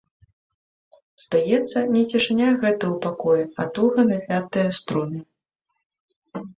[1.25, 5.19] Здаецца, не цішыня гэта ў пакоі, а туга напятыя струны.